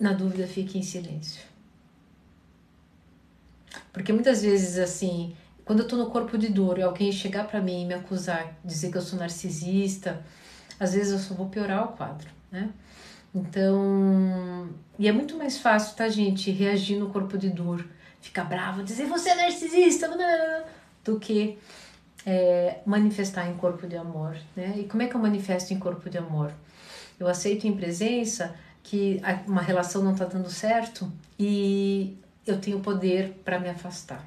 [0.00, 1.44] na dúvida fique em silêncio.
[3.92, 7.60] Porque muitas vezes, assim, quando eu tô no corpo de dor e alguém chegar para
[7.60, 10.26] mim e me acusar, dizer que eu sou narcisista,
[10.80, 12.70] às vezes eu só vou piorar o quadro, né?
[13.32, 17.86] Então, e é muito mais fácil, tá, gente, reagir no corpo de dor,
[18.20, 20.10] ficar bravo, dizer você é narcisista,
[21.04, 21.56] do que
[22.26, 24.74] é, manifestar em corpo de amor, né?
[24.76, 26.52] E como é que eu manifesto em corpo de amor?
[27.20, 33.40] Eu aceito em presença que uma relação não tá dando certo e eu tenho poder
[33.44, 34.26] para me afastar.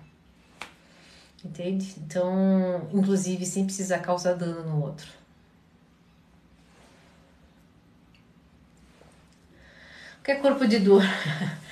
[1.43, 1.95] Entende?
[1.97, 5.07] Então, inclusive sem precisar causar dano no outro.
[10.19, 11.03] O que é corpo de dor?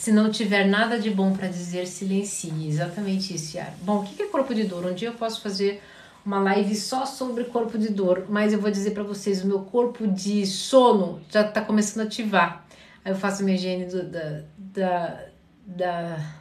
[0.00, 2.66] Se não tiver nada de bom para dizer, silencie.
[2.66, 3.74] Exatamente isso, Yara.
[3.82, 4.86] Bom, o que é corpo de dor?
[4.86, 5.82] Um dia eu posso fazer
[6.24, 9.60] uma live só sobre corpo de dor, mas eu vou dizer para vocês: o meu
[9.60, 12.64] corpo de sono já está começando a ativar.
[13.04, 15.20] Aí eu faço minha higiene do, da, da,
[15.66, 16.34] da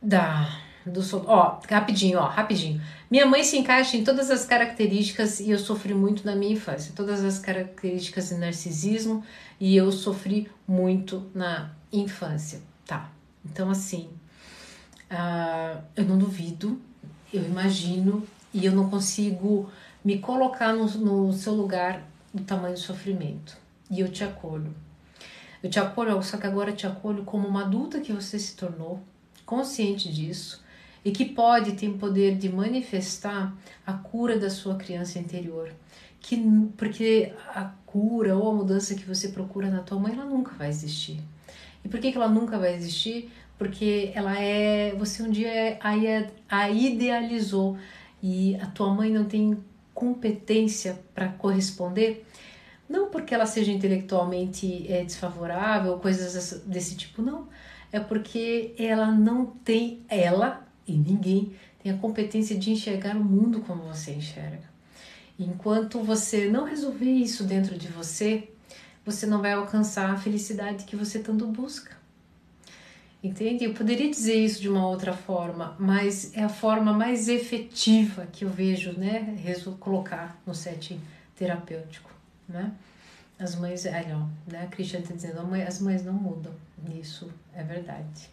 [0.00, 1.24] da do sono.
[1.26, 2.80] Ó, rapidinho, ó, rapidinho.
[3.10, 6.92] Minha mãe se encaixa em todas as características e eu sofri muito na minha infância,
[6.94, 9.24] todas as características de narcisismo
[9.58, 13.10] e eu sofri muito na infância, tá?
[13.44, 14.10] Então assim,
[15.10, 16.80] uh, eu não duvido,
[17.32, 19.70] eu imagino e eu não consigo
[20.04, 23.56] me colocar no, no seu lugar do tamanho do sofrimento
[23.90, 24.74] e eu te acolho.
[25.62, 29.02] Eu te acolho, só que agora te acolho como uma adulta que você se tornou
[29.46, 30.63] consciente disso
[31.04, 33.54] e que pode ter poder de manifestar
[33.86, 35.70] a cura da sua criança interior.
[36.20, 36.36] Que,
[36.76, 40.68] porque a cura ou a mudança que você procura na tua mãe, ela nunca vai
[40.68, 41.20] existir.
[41.84, 43.30] E por que, que ela nunca vai existir?
[43.58, 44.94] Porque ela é.
[44.96, 45.78] Você um dia
[46.48, 47.76] a idealizou
[48.22, 49.58] e a tua mãe não tem
[49.92, 52.26] competência para corresponder.
[52.88, 57.48] Não porque ela seja intelectualmente é, desfavorável, coisas desse tipo, não
[57.94, 63.60] é porque ela não tem, ela e ninguém tem a competência de enxergar o mundo
[63.60, 64.74] como você enxerga.
[65.38, 68.48] Enquanto você não resolver isso dentro de você,
[69.04, 71.94] você não vai alcançar a felicidade que você tanto busca.
[73.22, 73.64] Entende?
[73.64, 78.44] Eu poderia dizer isso de uma outra forma, mas é a forma mais efetiva que
[78.44, 79.34] eu vejo, né,
[79.80, 81.00] colocar no setting
[81.34, 82.10] terapêutico,
[82.46, 82.72] né?
[83.38, 84.64] As mães, não, né?
[84.64, 86.52] A Cristiane está dizendo, as mães não mudam.
[86.94, 88.30] Isso é verdade.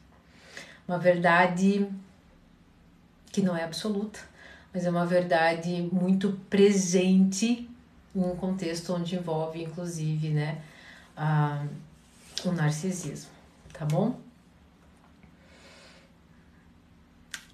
[0.87, 1.87] Uma verdade
[3.31, 4.19] que não é absoluta,
[4.73, 7.69] mas é uma verdade muito presente
[8.15, 10.61] em um contexto onde envolve, inclusive, né,
[11.15, 11.65] a,
[12.43, 13.29] o narcisismo,
[13.73, 14.19] tá bom?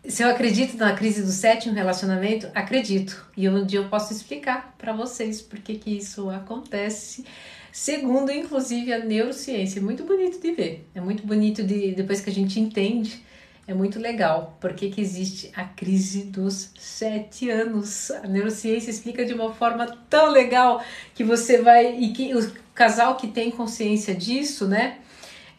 [0.07, 3.28] Se eu acredito na crise do sétimo relacionamento, acredito.
[3.36, 7.25] E um dia eu posso explicar para vocês por que, isso acontece
[7.73, 9.80] segundo inclusive a neurociência.
[9.80, 13.21] É muito bonito de ver, é muito bonito de depois que a gente entende,
[13.68, 18.09] é muito legal porque que existe a crise dos sete anos.
[18.11, 20.82] A neurociência explica de uma forma tão legal
[21.13, 24.99] que você vai e que o casal que tem consciência disso, né?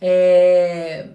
[0.00, 1.08] É,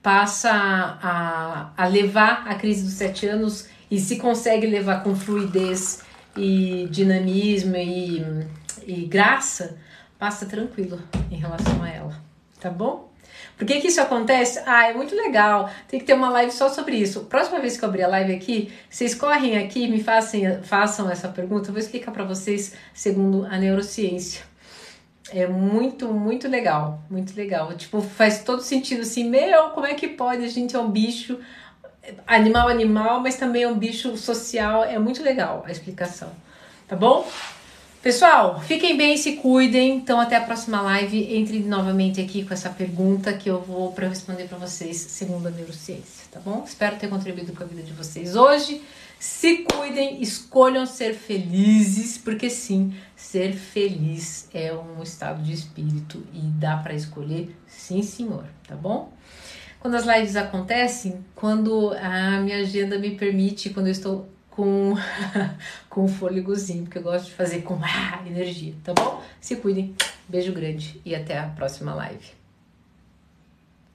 [0.00, 6.02] passa a, a levar a crise dos sete anos e se consegue levar com fluidez
[6.36, 8.24] e dinamismo e,
[8.86, 9.78] e graça,
[10.16, 11.00] passa tranquilo
[11.30, 12.22] em relação a ela,
[12.60, 13.09] tá bom?
[13.60, 14.58] Por que, que isso acontece?
[14.64, 15.68] Ah, é muito legal.
[15.86, 17.24] Tem que ter uma live só sobre isso.
[17.24, 21.10] Próxima vez que eu abrir a live aqui, vocês correm aqui e me façam, façam
[21.10, 21.68] essa pergunta.
[21.68, 24.44] Eu vou explicar para vocês segundo a neurociência.
[25.30, 27.02] É muito, muito legal.
[27.10, 27.74] Muito legal.
[27.74, 29.28] Tipo, faz todo sentido assim.
[29.28, 30.42] Meu, como é que pode?
[30.42, 31.38] A gente é um bicho
[32.26, 34.84] animal, animal, mas também é um bicho social.
[34.84, 36.30] É muito legal a explicação.
[36.88, 37.28] Tá bom?
[38.02, 39.96] Pessoal, fiquem bem, se cuidem.
[39.96, 41.36] Então, até a próxima live.
[41.36, 45.50] Entre novamente aqui com essa pergunta que eu vou para responder para vocês segundo a
[45.50, 46.64] neurociência, tá bom?
[46.66, 48.80] Espero ter contribuído com a vida de vocês hoje.
[49.18, 56.40] Se cuidem, escolham ser felizes, porque sim, ser feliz é um estado de espírito e
[56.40, 59.12] dá para escolher, sim, senhor, tá bom?
[59.78, 64.26] Quando as lives acontecem, quando a minha agenda me permite, quando eu estou
[64.60, 64.94] com
[65.88, 69.22] com fôlegozinho, porque eu gosto de fazer com ah, energia, tá bom?
[69.40, 69.94] Se cuidem.
[70.28, 72.39] Beijo grande e até a próxima live.